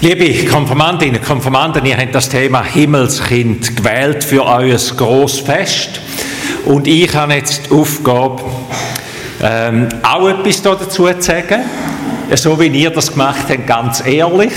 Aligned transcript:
Liebe 0.00 0.44
Konformantinnen 0.44 1.16
und 1.16 1.24
Konformanten, 1.24 1.86
ihr 1.86 1.96
habt 1.96 2.14
das 2.14 2.28
Thema 2.28 2.62
Himmelskind 2.62 3.78
gewählt 3.78 4.22
für 4.22 4.44
euer 4.44 4.76
grosses 4.94 5.40
Fest. 5.40 6.02
Und 6.66 6.86
ich 6.86 7.14
habe 7.14 7.32
jetzt 7.32 7.62
die 7.66 7.74
Aufgabe, 7.74 8.42
ähm, 9.42 9.88
auch 10.02 10.28
etwas 10.28 10.60
dazu 10.60 10.86
zu 10.86 11.22
sagen. 11.22 11.62
So 12.34 12.60
wie 12.60 12.66
ihr 12.66 12.90
das 12.90 13.10
gemacht 13.10 13.46
habt, 13.48 13.66
ganz 13.66 14.04
ehrlich 14.04 14.52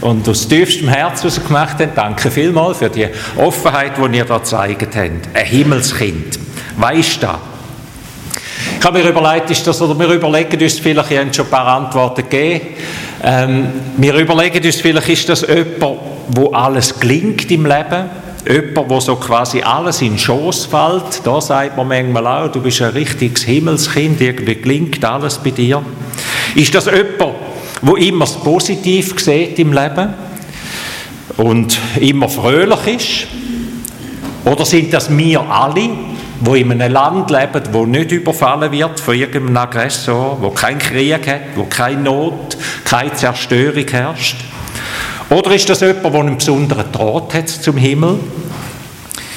und 0.00 0.28
aus 0.28 0.48
tiefstem 0.48 0.88
Herzen 0.88 1.30
gemacht 1.46 1.76
habt. 1.78 1.96
Danke 1.96 2.28
vielmals 2.28 2.78
für 2.78 2.90
die 2.90 3.06
Offenheit, 3.36 3.92
die 3.96 4.16
ihr 4.16 4.24
da 4.24 4.38
gezeigt 4.38 4.96
habt. 4.96 5.36
Ein 5.36 5.46
Himmelskind. 5.46 6.36
Weißt 6.76 7.22
du? 7.22 7.28
Ich 8.80 8.84
habe 8.84 8.98
mir 8.98 9.08
überlegt, 9.08 9.50
ist 9.50 9.64
das, 9.66 9.80
oder 9.82 9.96
wir 9.96 10.08
überlegen 10.08 10.60
uns 10.60 10.80
vielleicht, 10.80 11.10
ihr 11.12 11.20
habt 11.20 11.36
schon 11.36 11.44
ein 11.44 11.50
paar 11.50 11.66
Antworten 11.66 12.22
gegeben, 12.28 12.68
ähm, 13.22 13.68
wir 13.98 14.14
überlegen 14.14 14.64
uns 14.64 14.76
vielleicht, 14.76 15.08
ist 15.08 15.28
das 15.28 15.42
jemand, 15.42 16.00
wo 16.28 16.52
alles 16.52 16.98
gelingt 16.98 17.50
im 17.50 17.66
Leben? 17.66 18.10
Jemand, 18.48 18.88
wo 18.88 19.00
so 19.00 19.16
quasi 19.16 19.60
alles 19.60 20.00
in 20.00 20.18
Schoß 20.18 20.66
fällt. 20.66 21.24
Da 21.24 21.40
sagt 21.40 21.76
man 21.76 21.88
manchmal 21.88 22.26
auch, 22.26 22.50
du 22.50 22.62
bist 22.62 22.80
ein 22.80 22.90
richtiges 22.90 23.42
Himmelskind, 23.42 24.20
irgendwie 24.20 24.54
gelingt 24.54 25.04
alles 25.04 25.38
bei 25.38 25.50
dir. 25.50 25.82
Ist 26.54 26.74
das 26.74 26.86
jemand, 26.86 27.34
wo 27.82 27.96
immer 27.96 28.24
das 28.24 28.36
Positiv 28.36 29.14
sieht 29.20 29.58
im 29.58 29.74
Leben 29.74 30.14
und 31.36 31.78
immer 32.00 32.28
fröhlich 32.28 32.86
ist? 32.86 33.26
Oder 34.50 34.64
sind 34.64 34.92
das 34.94 35.14
wir 35.14 35.42
alle, 35.42 35.90
wo 36.40 36.54
in 36.54 36.72
einem 36.72 36.92
Land 36.92 37.30
leben, 37.30 37.62
wo 37.72 37.86
nicht 37.86 38.12
überfallen 38.12 38.72
wird 38.72 38.98
von 38.98 39.14
irgendeinem 39.14 39.56
Aggressor, 39.56 40.38
wo 40.40 40.50
kein 40.50 40.78
Krieg 40.78 41.26
hat, 41.26 41.40
wo 41.54 41.64
keine 41.64 42.02
Not, 42.02 42.56
keine 42.84 43.12
Zerstörung 43.12 43.86
herrscht? 43.88 44.36
Oder 45.28 45.54
ist 45.54 45.68
das 45.68 45.80
jemand, 45.80 46.04
der 46.04 46.14
einen 46.14 46.36
besonderen 46.36 46.90
Draht 46.90 47.34
hat 47.34 47.48
zum 47.48 47.76
Himmel? 47.76 48.18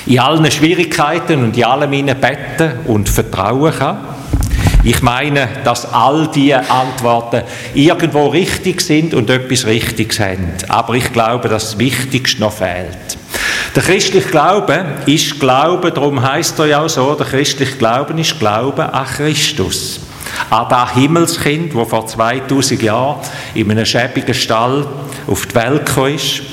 In 0.06 0.20
allen 0.20 0.50
Schwierigkeiten 0.52 1.44
und 1.44 1.56
in 1.56 1.64
allem 1.64 1.92
meinen 1.92 2.20
Betten 2.20 2.80
und 2.88 3.08
vertrauen 3.08 3.74
kann? 3.74 4.00
Ich 4.86 5.02
meine, 5.02 5.48
dass 5.64 5.94
all 5.94 6.28
diese 6.34 6.70
Antworten 6.70 7.44
irgendwo 7.74 8.28
richtig 8.28 8.82
sind 8.82 9.14
und 9.14 9.30
etwas 9.30 9.66
Richtiges 9.66 10.20
haben. 10.20 10.52
Aber 10.68 10.96
ich 10.96 11.14
glaube, 11.14 11.48
dass 11.48 11.72
das 11.72 11.80
Wichtigste 11.80 12.42
noch 12.42 12.52
fehlt. 12.52 13.18
Der 13.76 13.82
christliche 13.82 14.30
Glaube 14.30 14.86
ist 15.08 15.40
Glaube, 15.40 15.92
darum 15.92 16.22
heißt 16.22 16.60
er 16.60 16.66
ja 16.68 16.82
auch 16.82 16.90
so, 16.90 17.16
der 17.16 17.26
christliche 17.26 17.76
Glauben 17.76 18.20
ist 18.20 18.38
Glaube 18.38 18.94
an 18.94 19.06
Christus. 19.06 20.00
An 20.52 20.68
das 20.70 20.94
Himmelskind, 20.94 21.74
das 21.74 21.88
vor 21.88 22.06
2000 22.06 22.84
Jahren 22.84 23.18
in 23.56 23.72
einem 23.72 23.86
schäbigen 23.86 24.36
Stall 24.36 24.86
auf 25.26 25.48
die 25.48 25.56
Welt 25.56 25.88
gekommen 25.88 26.14
ist, 26.14 26.44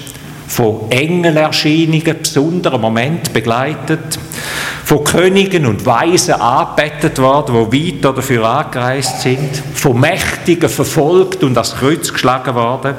von 0.48 0.90
Engelerscheinungen, 0.90 2.18
besonderen 2.22 2.80
Moment 2.80 3.34
begleitet, 3.34 4.18
von 4.82 5.05
Königen 5.05 5.66
und 5.66 5.84
Weisen 5.84 6.34
angebetet 6.34 7.18
worden, 7.18 7.70
die 7.70 8.02
weit 8.02 8.16
dafür 8.16 8.46
angereist 8.46 9.20
sind, 9.20 9.62
von 9.74 10.00
Mächtigen 10.00 10.70
verfolgt 10.70 11.44
und 11.44 11.56
ans 11.58 11.77
Kreuz 11.77 12.10
geschlagen 12.10 12.55
worden 12.55 12.94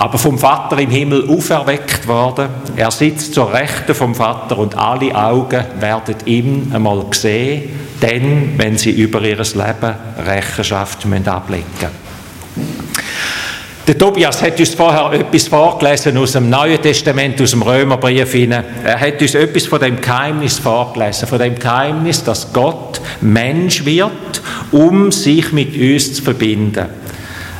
aber 0.00 0.16
vom 0.16 0.38
Vater 0.38 0.78
im 0.78 0.88
Himmel 0.88 1.28
auferweckt 1.28 2.08
worden. 2.08 2.48
Er 2.74 2.90
sitzt 2.90 3.34
zur 3.34 3.52
Rechten 3.52 3.94
vom 3.94 4.14
Vater 4.14 4.56
und 4.56 4.74
alle 4.74 5.14
Augen 5.14 5.62
werden 5.78 6.14
ihm 6.24 6.72
einmal 6.72 7.04
sehen, 7.10 7.64
denn 8.00 8.54
wenn 8.56 8.78
sie 8.78 8.92
über 8.92 9.20
ihr 9.20 9.36
Leben 9.36 9.94
Rechenschaft 10.26 11.04
ablegen 11.26 11.64
müssen. 11.80 12.10
Der 13.86 13.98
Tobias 13.98 14.40
hat 14.40 14.58
uns 14.58 14.74
vorher 14.74 15.20
etwas 15.20 15.48
vorgelesen 15.48 16.16
aus 16.16 16.32
dem 16.32 16.48
Neuen 16.48 16.80
Testament, 16.80 17.38
aus 17.42 17.50
dem 17.50 17.60
Römerbrief. 17.60 18.34
Er 18.34 18.98
hat 18.98 19.20
uns 19.20 19.34
etwas 19.34 19.66
von 19.66 19.80
dem 19.80 20.00
Geheimnis 20.00 20.58
vorgelesen, 20.58 21.28
von 21.28 21.38
dem 21.38 21.58
Geheimnis, 21.58 22.24
dass 22.24 22.50
Gott 22.54 23.02
Mensch 23.20 23.84
wird, 23.84 24.40
um 24.72 25.12
sich 25.12 25.52
mit 25.52 25.76
uns 25.76 26.14
zu 26.14 26.22
verbinden. 26.22 26.86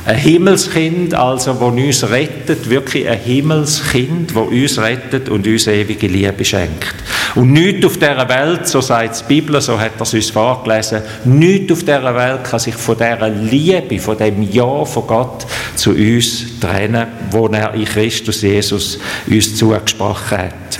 Ein 0.03 0.17
Himmelskind, 0.17 1.13
also, 1.13 1.59
wo 1.59 1.67
uns 1.67 2.09
rettet, 2.09 2.67
wirklich 2.69 3.07
ein 3.07 3.19
Himmelskind, 3.19 4.33
wo 4.33 4.41
uns 4.41 4.79
rettet 4.79 5.29
und 5.29 5.45
uns 5.45 5.67
ewige 5.67 6.07
Liebe 6.07 6.43
schenkt. 6.43 6.95
Und 7.35 7.53
nichts 7.53 7.85
auf 7.85 7.97
dieser 7.97 8.27
Welt, 8.27 8.67
so 8.67 8.81
sagt 8.81 9.19
die 9.21 9.33
Bibel, 9.35 9.61
so 9.61 9.79
hat 9.79 9.91
er 9.97 10.01
es 10.01 10.13
uns 10.13 10.31
vorgelesen, 10.31 11.01
nichts 11.23 11.71
auf 11.71 11.79
dieser 11.81 12.15
Welt 12.15 12.43
kann 12.43 12.59
sich 12.59 12.73
von 12.73 12.97
dieser 12.97 13.29
Liebe, 13.29 13.99
von 13.99 14.17
dem 14.17 14.41
Ja 14.51 14.83
von 14.85 15.05
Gott 15.05 15.45
zu 15.75 15.91
uns 15.91 16.59
trennen, 16.59 17.07
wo 17.29 17.47
er 17.47 17.73
in 17.75 17.85
Christus 17.85 18.41
Jesus 18.41 18.97
uns 19.27 19.55
zugesprochen 19.55 20.37
hat. 20.37 20.70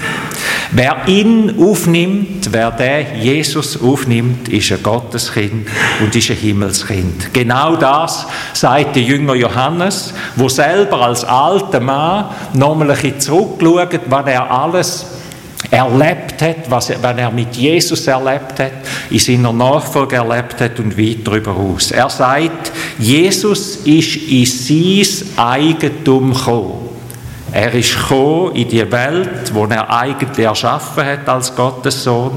Wer 0.73 0.95
ihn 1.07 1.61
aufnimmt, 1.61 2.47
wer 2.53 2.71
der 2.71 3.17
Jesus 3.17 3.81
aufnimmt, 3.81 4.47
ist 4.47 4.71
ein 4.71 4.81
Gotteskind 4.81 5.67
und 6.01 6.15
ist 6.15 6.29
ein 6.29 6.37
Himmelskind. 6.37 7.33
Genau 7.33 7.75
das 7.75 8.25
sagt 8.53 8.95
der 8.95 9.03
Jünger 9.03 9.35
Johannes, 9.35 10.13
wo 10.37 10.47
selber 10.47 11.01
als 11.01 11.25
alter 11.25 11.81
Mann 11.81 12.25
nochmal 12.53 12.91
ein 12.91 12.97
bisschen 12.97 13.19
zurückschaut, 13.19 13.99
was 14.09 14.25
er 14.27 14.49
alles 14.49 15.05
erlebt 15.69 16.41
hat, 16.41 16.69
was 16.69 16.89
er, 16.89 17.03
wenn 17.03 17.17
er 17.17 17.31
mit 17.31 17.53
Jesus 17.55 18.07
erlebt 18.07 18.57
hat, 18.59 18.71
in 19.09 19.19
seiner 19.19 19.51
Nachfolge 19.51 20.15
erlebt 20.15 20.61
hat 20.61 20.79
und 20.79 20.97
weit 20.97 21.19
darüber 21.25 21.53
aus. 21.53 21.91
Er 21.91 22.09
sagt, 22.09 22.71
Jesus 22.97 23.77
ist 23.77 24.15
in 24.15 24.45
sein 24.45 25.37
Eigentum 25.37 26.33
gekommen. 26.33 26.90
Er 27.53 27.73
ist 27.73 27.93
gekommen 27.93 28.55
in 28.55 28.69
die 28.69 28.91
Welt, 28.91 29.53
wo 29.53 29.65
er 29.65 29.89
eigentlich 29.89 30.45
erschaffen 30.45 31.05
hat 31.05 31.27
als 31.27 31.53
Gottes 31.55 32.03
Sohn. 32.03 32.31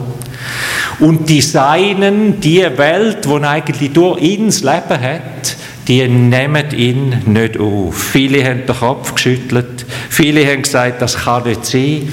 Und 0.99 1.29
die 1.29 1.41
Seinen, 1.41 2.41
die 2.41 2.67
Welt, 2.77 3.29
wo 3.29 3.37
eigentlich 3.39 3.93
durch 3.93 4.21
ihn 4.21 4.47
das 4.47 4.63
Leben 4.63 5.01
hat, 5.01 5.57
die 5.87 6.07
nehmen 6.09 6.71
ihn 6.73 7.23
nicht 7.27 7.59
auf. 7.59 7.97
Viele 7.97 8.45
haben 8.45 8.67
den 8.67 8.77
Kopf 8.77 9.15
geschüttelt. 9.15 9.85
Viele 10.09 10.47
haben 10.51 10.63
gesagt, 10.63 11.03
das 11.03 11.17
kann 11.17 11.45
nicht 11.45 11.65
sein, 11.65 12.13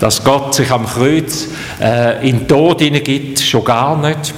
dass 0.00 0.24
Gott 0.24 0.54
sich 0.54 0.70
am 0.70 0.86
Kreuz 0.86 1.48
äh, 1.80 2.26
in 2.28 2.38
den 2.38 2.48
Tod 2.48 2.80
hineingibt, 2.80 3.40
schon 3.40 3.64
gar 3.64 3.96
nicht. 3.96 4.34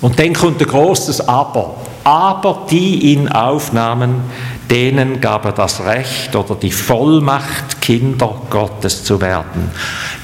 Und 0.00 0.18
dann 0.18 0.32
kommt 0.32 0.60
ein 0.60 0.66
großes 0.66 1.26
Aber. 1.26 1.76
Aber 2.04 2.66
die 2.70 3.12
ihn 3.12 3.28
aufnahmen, 3.28 4.22
denen 4.70 5.20
gab 5.20 5.44
er 5.44 5.52
das 5.52 5.84
Recht 5.84 6.34
oder 6.36 6.54
die 6.54 6.70
Vollmacht, 6.70 7.80
Kinder 7.80 8.40
Gottes 8.48 9.04
zu 9.04 9.20
werden, 9.20 9.70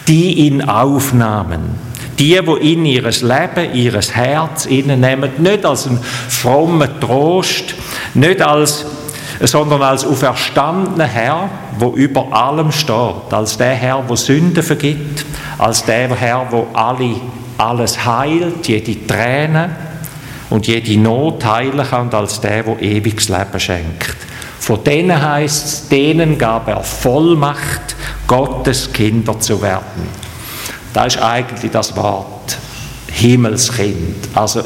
die 0.07 0.47
ihn 0.47 0.63
aufnahmen. 0.63 1.87
Die, 2.19 2.41
wo 2.47 2.55
in 2.57 2.87
ihres 2.87 3.21
Leben, 3.21 3.75
ihres 3.75 4.15
Herz 4.15 4.67
nehmen, 4.67 5.31
nicht 5.39 5.67
als 5.67 5.87
einen 5.87 6.01
frommen 6.03 6.89
Trost, 7.01 7.75
nicht 8.15 8.41
als, 8.41 8.87
sondern 9.41 9.83
als 9.83 10.07
auferstandener 10.07 11.05
Herr, 11.05 11.51
wo 11.79 11.91
über 11.91 12.33
allem 12.33 12.73
steht, 12.73 13.33
als 13.33 13.59
der 13.59 13.75
Herr, 13.75 14.03
wo 14.09 14.17
Sünden 14.17 14.63
vergibt, 14.63 15.27
als 15.59 15.85
der 15.85 16.15
Herr, 16.15 16.47
wo 16.51 16.69
alle, 16.73 17.17
alles 17.59 18.07
heilt, 18.07 18.67
jede 18.67 19.07
Träne 19.07 19.71
und 20.49 20.67
jede 20.67 20.99
Not 20.99 21.45
heilen 21.45 21.87
kann, 21.87 22.11
als 22.15 22.41
der, 22.41 22.65
wo 22.65 22.77
ewiges 22.77 23.29
Leben 23.29 23.61
schenkt. 23.61 24.26
Von 24.59 24.83
denen 24.85 25.21
heißt 25.23 25.67
es, 25.67 25.89
denen 25.89 26.39
gab 26.39 26.69
er 26.69 26.83
Vollmacht, 26.83 27.95
Gottes 28.27 28.93
Kinder 28.93 29.39
zu 29.39 29.61
werden. 29.63 30.09
Da 30.93 31.05
ist 31.05 31.19
eigentlich 31.19 31.71
das 31.71 31.95
Wort 31.97 32.57
Himmelskind. 33.09 34.29
Also 34.35 34.63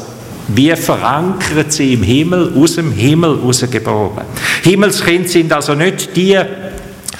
wie 0.47 0.75
verankert 0.75 1.71
sie 1.71 1.93
im 1.93 2.03
Himmel, 2.03 2.53
aus 2.57 2.75
dem 2.75 2.91
Himmel 2.91 3.39
rausgeboren. 3.39 4.25
Himmelskind 4.63 5.29
sind 5.29 5.53
also 5.53 5.75
nicht 5.75 6.15
die, 6.15 6.39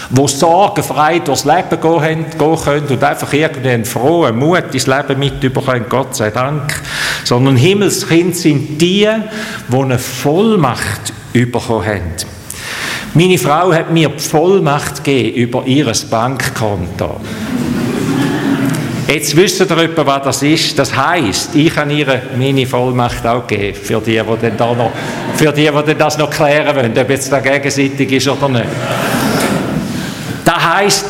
die 0.10 0.28
sorgenfrei 0.28 1.20
durchs 1.20 1.46
Leben 1.46 1.80
gehen, 1.82 2.26
können 2.38 2.88
und 2.88 3.04
einfach 3.04 3.32
irgendwie 3.32 3.70
einen 3.70 3.86
frohen 3.86 4.38
Mut 4.38 4.74
ins 4.74 4.88
Leben 4.88 5.20
mitbekommen, 5.20 5.86
Gott 5.88 6.16
sei 6.16 6.32
Dank. 6.32 6.82
Sondern 7.24 7.56
Himmelskind 7.56 8.36
sind 8.36 8.82
die, 8.82 9.08
die 9.68 9.76
eine 9.76 10.00
Vollmacht 10.00 11.14
bekommen 11.34 11.86
haben. 11.86 12.31
Meine 13.14 13.38
Frau 13.38 13.74
hat 13.74 13.92
mir 13.92 14.08
die 14.08 14.20
Vollmacht 14.20 15.04
gegeben 15.04 15.36
über 15.36 15.66
ihr 15.66 15.92
Bankkonto. 16.10 17.20
Jetzt 19.06 19.36
wisst 19.36 19.60
ihr 19.60 19.68
was 20.06 20.24
das 20.24 20.44
ist. 20.44 20.80
Das 20.80 20.96
heisst, 20.96 21.54
ich 21.54 21.76
habe 21.76 21.92
ihr 21.92 22.22
meine 22.38 22.66
Vollmacht 22.66 23.28
auch 23.28 23.46
gegeben, 23.46 23.76
für 23.76 24.00
die, 24.00 24.14
die, 24.14 24.52
da 24.58 24.74
noch, 24.74 24.92
für 25.36 25.52
die, 25.52 25.70
die 25.70 25.96
das 25.96 26.18
noch 26.18 26.30
klären 26.30 26.74
wollen, 26.74 26.98
ob 26.98 27.10
jetzt 27.10 27.30
da 27.30 27.40
gegenseitig 27.40 28.10
ist 28.14 28.30
oder 28.30 28.48
nicht. 28.48 28.70
Das 30.46 30.76
heisst, 30.76 31.06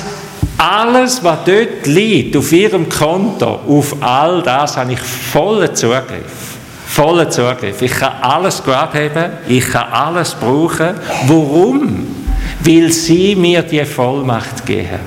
alles, 0.58 1.24
was 1.24 1.38
dort 1.46 1.86
liegt, 1.86 2.36
auf 2.36 2.52
ihrem 2.52 2.90
Konto, 2.90 3.60
auf 3.68 3.96
all 4.02 4.42
das 4.42 4.76
habe 4.76 4.94
ich 4.94 5.00
vollen 5.00 5.76
Zugriff 5.76 6.51
vollen 6.92 7.30
Zugriff. 7.32 7.82
Ich 7.82 7.92
kann 7.92 8.14
alles 8.22 8.62
abheben, 8.68 9.32
ich 9.48 9.68
kann 9.70 9.92
alles 9.92 10.36
brauchen. 10.36 10.96
Warum? 11.28 12.22
weil 12.64 12.92
sie 12.92 13.36
mir 13.36 13.64
die 13.64 13.84
Vollmacht 13.86 14.66
gegeben 14.66 14.92
hat. 14.92 15.00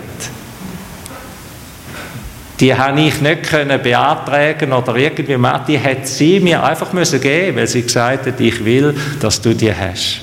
Die 2.61 2.75
habe 2.75 3.01
ich 3.01 3.21
nicht 3.21 3.43
können 3.45 3.83
beantragen 3.83 4.73
oder 4.73 4.95
irgendwie 4.97 5.37
machen. 5.37 5.65
Die 5.69 5.81
hat 5.81 6.07
sie 6.07 6.41
mir 6.41 6.63
einfach 6.63 6.93
müssen 6.93 7.21
geben, 7.21 7.57
weil 7.57 7.67
sie 7.67 7.83
gesagt 7.83 8.27
hat, 8.27 8.41
ich 8.41 8.65
will, 8.65 8.95
dass 9.21 9.41
du 9.41 9.55
die 9.55 9.75
hast. 9.75 10.21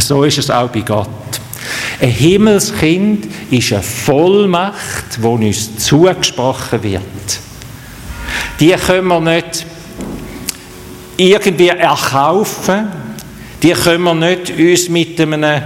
So 0.00 0.24
ist 0.24 0.38
es 0.38 0.50
auch 0.50 0.68
bei 0.68 0.80
Gott. 0.80 1.08
Ein 2.00 2.10
Himmelskind 2.10 3.28
ist 3.50 3.72
eine 3.72 3.82
Vollmacht, 3.82 5.16
die 5.16 5.26
uns 5.26 5.76
zugesprochen 5.78 6.82
wird. 6.82 7.02
Die 8.60 8.72
können 8.72 9.06
wir 9.08 9.20
nicht 9.20 9.66
irgendwie 11.18 11.68
erkaufen. 11.68 12.88
Die 13.62 13.72
können 13.72 14.04
wir 14.04 14.14
nicht 14.14 14.50
uns 14.50 14.88
mit 14.88 15.20
einem 15.20 15.62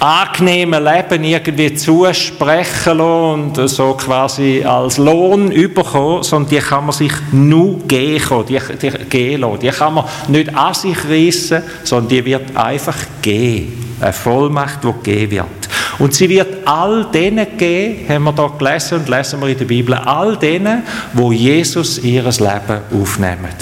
angenehmen 0.00 0.82
Leben 0.82 1.22
irgendwie 1.22 1.74
zusprechen 1.74 3.00
und 3.00 3.54
so 3.68 3.94
quasi 3.94 4.64
als 4.64 4.98
Lohn 4.98 5.52
überkommen, 5.52 6.24
sondern 6.24 6.50
die 6.50 6.58
kann 6.58 6.86
man 6.86 6.92
sich 6.92 7.12
nur 7.30 7.78
gehen, 7.86 8.20
die, 8.48 8.58
die, 8.80 8.90
gehen 9.08 9.42
lassen. 9.42 9.60
Die 9.60 9.68
kann 9.68 9.94
man 9.94 10.04
nicht 10.26 10.52
an 10.56 10.74
sich 10.74 10.96
reissen, 11.04 11.62
sondern 11.84 12.08
die 12.08 12.24
wird 12.24 12.56
einfach 12.56 12.96
gehen. 13.20 13.96
Eine 14.00 14.12
Vollmacht, 14.12 14.82
die 14.82 14.92
gegeben 15.04 15.30
wird. 15.30 15.61
Und 15.98 16.14
sie 16.14 16.28
wird 16.28 16.66
all 16.66 17.06
denen 17.12 17.56
geben, 17.56 18.08
haben 18.08 18.24
wir 18.24 18.32
da 18.32 18.46
gelesen 18.46 18.98
und 18.98 19.08
lesen 19.08 19.40
wir 19.40 19.48
in 19.48 19.58
der 19.58 19.64
Bibel, 19.64 19.94
all 19.94 20.36
denen, 20.36 20.82
wo 21.12 21.32
Jesus 21.32 21.98
ihres 21.98 22.40
Leben 22.40 22.80
aufnehmen. 22.92 23.54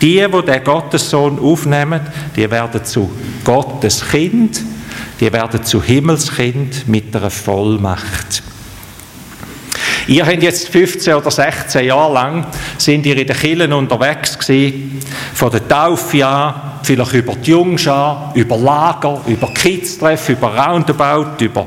Die, 0.00 0.26
wo 0.30 0.40
der 0.40 0.60
Gottessohn 0.60 1.38
aufnehmen, 1.38 2.00
die 2.34 2.50
werden 2.50 2.84
zu 2.84 3.10
Gottes 3.44 4.06
Kind 4.08 4.60
die 5.20 5.32
werden 5.32 5.64
zu 5.64 5.82
Himmelskind 5.82 6.88
mit 6.88 7.14
einer 7.14 7.30
Vollmacht. 7.30 8.42
Ihr 10.08 10.24
habt 10.24 10.42
jetzt 10.42 10.68
15 10.68 11.14
oder 11.14 11.30
16 11.30 11.86
Jahre 11.86 12.12
lang 12.12 12.46
sind 12.78 13.04
ihr 13.06 13.16
in 13.16 13.26
den 13.26 13.36
Kirchen 13.36 13.72
unterwegs 13.72 14.38
gewesen, 14.38 15.00
von 15.34 15.50
der 15.50 15.66
Taufe 15.66 16.24
an, 16.24 16.75
vielleicht 16.86 17.14
über 17.14 17.34
die 17.34 17.50
Jungschar, 17.50 18.32
über 18.34 18.56
Lager, 18.56 19.20
über 19.26 19.52
Kids-Treff, 19.52 20.28
über 20.28 20.56
Roundabout, 20.56 21.44
über, 21.44 21.66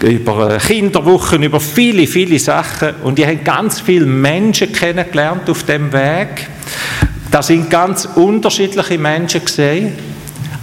über 0.00 0.54
äh, 0.54 0.58
Kinderwochen, 0.58 1.42
über 1.42 1.60
viele, 1.60 2.06
viele 2.06 2.38
Sachen. 2.38 2.94
Und 3.04 3.18
ihr 3.18 3.26
habt 3.26 3.44
ganz 3.44 3.80
viele 3.80 4.06
Menschen 4.06 4.72
kennengelernt 4.72 5.48
auf 5.50 5.64
dem 5.64 5.92
Weg. 5.92 6.48
Da 7.30 7.42
sind 7.42 7.68
ganz 7.68 8.06
unterschiedliche 8.14 8.96
Menschen 8.98 9.44
gesehen. 9.44 10.15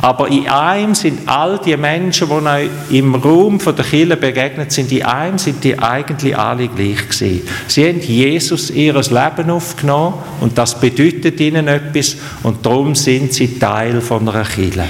Aber 0.04 0.28
in 0.28 0.50
einem 0.50 0.96
sind 0.96 1.30
all 1.30 1.58
die 1.66 1.78
Menschen, 1.78 2.28
die 2.28 2.34
euch 2.34 2.70
im 2.90 3.16
Raum 3.16 3.58
der 3.58 3.86
Kirche 3.86 4.18
begegnet 4.18 4.70
sind, 4.70 4.92
in 4.92 5.04
einem 5.04 5.38
sind 5.38 5.64
die 5.64 5.80
eigentlich 5.80 6.38
alle 6.38 6.68
gleich 6.68 7.08
gewesen. 7.08 7.48
Sie 7.68 7.88
haben 7.88 8.02
Jesus 8.02 8.70
ihres 8.70 9.12
Leben 9.12 9.50
aufgenommen 9.50 10.16
und 10.42 10.58
das 10.58 10.78
bedeutet 10.78 11.40
ihnen 11.40 11.70
etwas 11.70 12.18
und 12.44 12.66
darum 12.66 12.96
sind 12.96 13.32
sie 13.32 13.58
Teil 13.58 14.02
von 14.02 14.28
einer 14.28 14.44
Kirche. 14.44 14.84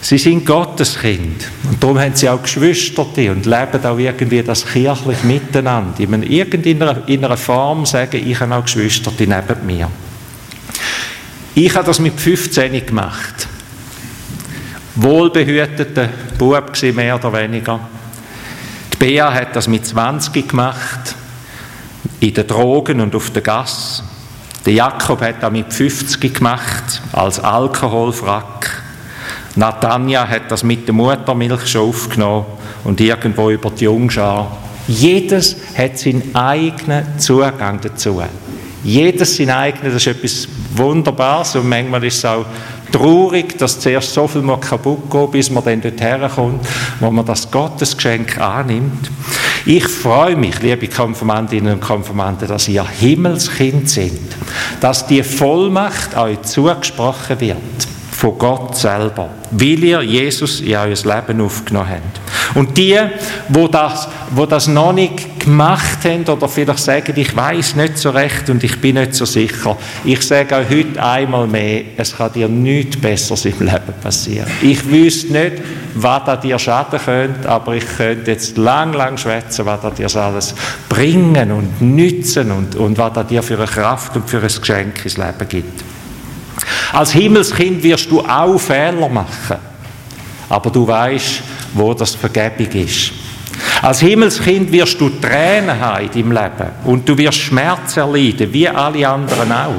Sie 0.00 0.18
sind 0.18 0.46
Gottes 0.46 1.00
Kind 1.00 1.48
und 1.68 1.82
darum 1.82 1.98
haben 1.98 2.14
sie 2.14 2.28
auch 2.28 2.40
Geschwister 2.40 3.02
und 3.02 3.46
leben 3.46 3.84
auch 3.84 3.98
irgendwie 3.98 4.44
das 4.44 4.64
kirchlich 4.64 5.24
miteinander. 5.24 5.98
In 5.98 6.22
irgendeiner 6.22 7.36
Form 7.36 7.84
sagen, 7.84 8.22
ich 8.24 8.38
habe 8.38 8.54
auch 8.54 8.62
Geschwister 8.62 9.10
neben 9.18 9.66
mir. 9.66 9.90
Ich 11.56 11.74
habe 11.74 11.84
das 11.84 11.98
mit 11.98 12.20
15 12.20 12.86
gemacht 12.86 13.48
wohlbehüteter 14.96 16.08
Bub 16.38 16.72
gewesen, 16.72 16.96
mehr 16.96 17.16
oder 17.16 17.32
weniger. 17.32 17.80
Die 18.92 18.96
Bea 18.96 19.32
hat 19.32 19.56
das 19.56 19.68
mit 19.68 19.86
20 19.86 20.48
gemacht, 20.48 21.16
in 22.20 22.34
den 22.34 22.46
Drogen 22.46 23.00
und 23.00 23.14
auf 23.14 23.30
der 23.30 23.42
Gas. 23.42 24.04
Der 24.64 24.74
Jakob 24.74 25.20
hat 25.22 25.42
das 25.42 25.50
mit 25.50 25.72
50 25.72 26.34
gemacht, 26.34 27.02
als 27.12 27.40
Alkoholfrack. 27.40 28.82
Natanja 29.56 30.26
hat 30.28 30.50
das 30.50 30.62
mit 30.62 30.86
der 30.86 30.94
Muttermilch 30.94 31.66
schon 31.66 31.88
aufgenommen 31.88 32.46
und 32.84 33.00
irgendwo 33.00 33.50
über 33.50 33.70
die 33.70 33.84
Jungschar. 33.84 34.56
Jedes 34.88 35.56
hat 35.76 35.98
seinen 35.98 36.34
eigenen 36.34 37.18
Zugang 37.18 37.80
dazu. 37.80 38.22
Jedes 38.84 39.36
sein 39.36 39.50
eigenes, 39.50 39.94
das 39.94 40.06
ist 40.06 40.16
etwas 40.16 40.48
Wunderbares 40.74 41.56
und 41.56 41.68
manchmal 41.68 42.04
ist 42.04 42.18
es 42.18 42.24
auch 42.24 42.44
traurig, 42.90 43.56
dass 43.58 43.80
zuerst 43.80 44.12
so 44.12 44.28
viel 44.28 44.42
mal 44.42 44.58
kaputt 44.58 45.10
geht, 45.10 45.30
bis 45.32 45.50
man 45.50 45.64
dann 45.64 45.80
dort 45.80 46.00
herkommt, 46.00 46.66
wo 47.00 47.10
man 47.10 47.24
das 47.24 47.50
Gottesgeschenk 47.50 48.38
annimmt. 48.38 49.10
Ich 49.64 49.86
freue 49.86 50.36
mich, 50.36 50.60
liebe 50.60 50.88
Konfirmandinnen 50.88 51.74
und 51.74 51.80
Konfirmanden, 51.80 52.48
dass 52.48 52.68
ihr 52.68 52.86
Himmelskind 52.86 53.88
sind, 53.88 54.20
dass 54.80 55.06
die 55.06 55.22
Vollmacht 55.22 56.16
euch 56.16 56.42
zugesprochen 56.42 57.40
wird 57.40 57.56
von 58.10 58.38
Gott 58.38 58.76
selber, 58.76 59.30
weil 59.50 59.82
ihr 59.82 60.02
Jesus 60.02 60.60
in 60.60 60.76
euer 60.76 60.86
Leben 60.86 61.40
aufgenommen 61.40 61.88
habt. 61.90 62.20
Und 62.54 62.76
die, 62.76 62.98
wo 63.48 63.68
das, 63.68 64.08
wo 64.30 64.46
das 64.46 64.68
noch 64.68 64.92
nicht 64.92 65.40
gemacht 65.40 66.04
haben 66.04 66.24
oder 66.24 66.48
vielleicht 66.48 66.78
sagen, 66.80 67.12
ich 67.16 67.34
weiß 67.34 67.76
nicht 67.76 67.98
so 67.98 68.10
recht 68.10 68.48
und 68.50 68.62
ich 68.62 68.80
bin 68.80 68.96
nicht 68.96 69.14
so 69.14 69.24
sicher, 69.24 69.76
ich 70.04 70.22
sage 70.22 70.56
auch 70.56 70.68
heute 70.68 71.02
einmal 71.02 71.46
mehr, 71.46 71.82
es 71.96 72.16
kann 72.16 72.32
dir 72.32 72.48
nichts 72.48 72.96
Besseres 72.96 73.44
im 73.44 73.58
Leben 73.60 73.94
passieren. 74.02 74.50
Ich 74.60 74.88
wüsste 74.88 75.32
nicht, 75.32 75.52
was 75.94 76.24
da 76.24 76.36
dir 76.36 76.58
schaden 76.58 77.00
könnte, 77.00 77.48
aber 77.48 77.74
ich 77.74 77.86
könnte 77.96 78.30
jetzt 78.30 78.56
lang, 78.56 78.92
lang 78.92 79.16
schwätzen, 79.16 79.66
was 79.66 79.80
da 79.80 79.90
dir 79.90 80.14
alles 80.16 80.54
bringen 80.88 81.52
und 81.52 81.80
nützen 81.80 82.50
und, 82.50 82.76
und 82.76 82.98
was 82.98 83.12
da 83.12 83.22
dir 83.22 83.42
für 83.42 83.56
eine 83.56 83.66
Kraft 83.66 84.14
und 84.16 84.28
für 84.28 84.40
ein 84.40 84.48
Geschenk 84.48 85.04
ins 85.04 85.16
Leben 85.16 85.48
gibt. 85.48 85.84
Als 86.92 87.12
Himmelskind 87.12 87.82
wirst 87.82 88.10
du 88.10 88.20
auch 88.20 88.58
Fehler 88.58 89.08
machen. 89.08 89.56
Aber 90.48 90.70
du 90.70 90.86
weißt, 90.86 91.42
wo 91.74 91.94
das 91.94 92.14
Vergebung 92.14 92.70
ist. 92.72 93.12
Als 93.82 94.00
Himmelskind 94.00 94.70
wirst 94.72 95.00
du 95.00 95.08
Tränen 95.08 95.78
haben 95.78 96.04
in 96.04 96.12
deinem 96.12 96.32
Leben 96.32 96.70
und 96.84 97.08
du 97.08 97.16
wirst 97.18 97.38
Schmerz 97.38 97.96
erleiden, 97.96 98.52
wie 98.52 98.68
alle 98.68 99.08
anderen 99.08 99.52
auch. 99.52 99.74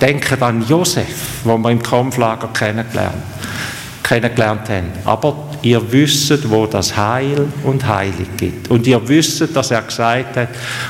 Denke 0.00 0.40
an 0.44 0.66
Josef, 0.66 1.42
wo 1.44 1.56
wir 1.56 1.70
im 1.70 1.82
Kampflager 1.82 2.48
kennengelernt, 2.52 3.22
kennengelernt 4.02 4.68
haben. 4.68 4.92
Aber 5.04 5.50
ihr 5.62 5.80
wisst, 5.92 6.50
wo 6.50 6.66
das 6.66 6.96
Heil 6.96 7.46
und 7.62 7.86
Heilig 7.86 8.28
gibt. 8.36 8.70
Und 8.70 8.86
ihr 8.86 9.00
wisst, 9.08 9.56
dass 9.56 9.70
er 9.70 9.82
gesagt 9.82 10.36
hat, 10.36 10.48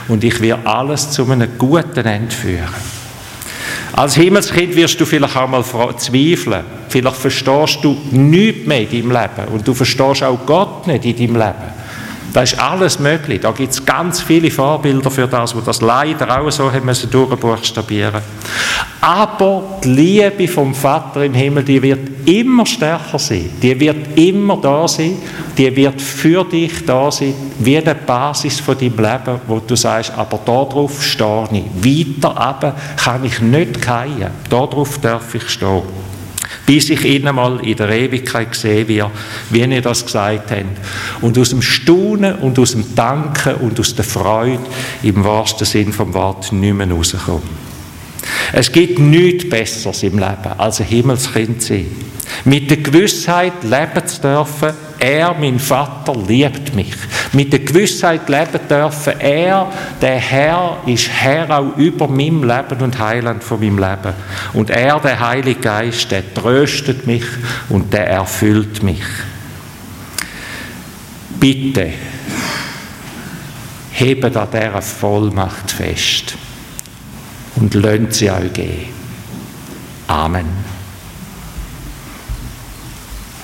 und 0.08 0.24
ich 0.24 0.40
will 0.40 0.56
alles 0.64 1.10
zu 1.10 1.30
einem 1.30 1.58
guten 1.58 2.06
Ende 2.06 2.34
führen. 2.34 3.03
Als 3.96 4.16
Himmelskind 4.16 4.74
wirst 4.74 5.00
du 5.00 5.06
vielleicht 5.06 5.36
auch 5.36 5.48
mal 5.48 5.62
zweifeln. 5.64 6.64
Vielleicht 6.88 7.16
verstehst 7.16 7.78
du 7.82 7.96
nichts 8.10 8.66
mehr 8.66 8.80
in 8.80 8.90
deinem 8.90 9.12
Leben. 9.12 9.52
Und 9.52 9.66
du 9.68 9.72
verstehst 9.72 10.24
auch 10.24 10.38
Gott 10.44 10.86
nicht 10.88 11.04
in 11.04 11.16
deinem 11.16 11.36
Leben. 11.36 11.74
Da 12.32 12.42
ist 12.42 12.58
alles 12.58 12.98
möglich. 12.98 13.40
Da 13.40 13.52
gibt 13.52 13.70
es 13.72 13.84
ganz 13.84 14.20
viele 14.20 14.50
Vorbilder 14.50 15.08
für 15.12 15.28
das, 15.28 15.54
wo 15.54 15.60
das 15.60 15.80
leider 15.80 16.40
auch 16.40 16.50
so 16.50 16.72
haben 16.72 16.84
müssen 16.84 17.08
durchbuchstabieren. 17.08 18.20
Aber 19.00 19.78
die 19.84 19.88
Liebe 19.88 20.48
vom 20.48 20.74
Vater 20.74 21.24
im 21.24 21.34
Himmel, 21.34 21.62
die 21.62 21.80
wird 21.80 22.28
immer 22.28 22.66
stärker 22.66 23.20
sein. 23.20 23.50
Die 23.62 23.78
wird 23.78 24.18
immer 24.18 24.56
da 24.56 24.88
sein. 24.88 25.18
Die 25.56 25.76
wird 25.76 26.00
für 26.00 26.44
dich 26.44 26.84
da 26.84 27.10
sein, 27.10 27.34
wie 27.58 27.78
eine 27.78 27.94
Basis 27.94 28.60
von 28.60 28.76
deinem 28.76 28.96
Leben, 28.96 29.40
wo 29.46 29.60
du 29.60 29.76
sagst, 29.76 30.12
aber 30.16 30.40
darauf 30.44 31.02
stehe 31.02 31.48
ich. 31.52 32.18
Weiter 32.22 32.36
aber 32.36 32.74
kann 32.96 33.24
ich 33.24 33.40
nicht 33.40 33.84
fallen. 33.84 34.30
Darauf 34.48 34.98
darf 35.00 35.34
ich 35.34 35.48
stehen 35.48 35.82
bis 36.66 36.90
ich 36.90 37.04
ihn 37.04 37.28
einmal 37.28 37.60
in 37.66 37.76
der 37.76 37.90
Ewigkeit 37.90 38.54
sehe, 38.54 38.88
wie, 38.88 39.02
wie 39.50 39.60
ihr 39.60 39.82
das 39.82 40.04
gesagt 40.04 40.50
habt. 40.50 40.64
Und 41.20 41.38
aus 41.38 41.50
dem 41.50 41.62
Staunen 41.62 42.36
und 42.36 42.58
aus 42.58 42.72
dem 42.72 42.94
Danken 42.94 43.56
und 43.56 43.78
aus 43.78 43.94
der 43.94 44.04
Freude 44.04 44.60
im 45.02 45.24
wahrsten 45.24 45.66
Sinn 45.66 45.92
vom 45.92 46.14
Wort 46.14 46.52
nicht 46.52 46.74
mehr 46.74 46.90
rauskommen. 46.90 47.64
Es 48.52 48.72
gibt 48.72 48.98
nichts 48.98 49.48
Besseres 49.48 50.02
im 50.02 50.18
Leben, 50.18 50.58
als 50.58 50.80
ein 50.80 50.86
Himmelskind 50.86 51.60
zu 51.60 51.74
sein. 51.74 51.86
Mit 52.44 52.70
der 52.70 52.78
Gewissheit 52.78 53.62
leben 53.62 54.06
zu 54.06 54.20
dürfen, 54.20 54.72
er, 55.04 55.34
mein 55.34 55.58
Vater, 55.58 56.14
liebt 56.16 56.74
mich. 56.74 56.94
Mit 57.32 57.52
der 57.52 57.60
Gewissheit 57.60 58.28
leben 58.28 58.66
dürfen, 58.68 59.20
er, 59.20 59.70
der 60.00 60.16
Herr, 60.16 60.78
ist 60.86 61.08
Herr 61.08 61.50
auch 61.58 61.76
über 61.76 62.08
meinem 62.08 62.42
Leben 62.42 62.80
und 62.80 62.98
Heiland 62.98 63.44
von 63.44 63.60
meinem 63.60 63.78
Leben. 63.78 64.14
Und 64.54 64.70
er, 64.70 64.98
der 65.00 65.20
Heilige 65.20 65.60
Geist, 65.60 66.10
der 66.10 66.32
tröstet 66.32 67.06
mich 67.06 67.24
und 67.68 67.92
der 67.92 68.08
erfüllt 68.08 68.82
mich. 68.82 69.04
Bitte, 71.38 71.92
hebt 73.92 74.36
an 74.36 74.48
dieser 74.50 74.82
Vollmacht 74.82 75.70
fest 75.70 76.34
und 77.56 77.74
lasst 77.74 78.14
sie 78.14 78.30
euch 78.30 78.52
gehen. 78.52 78.86
Amen. 80.06 80.73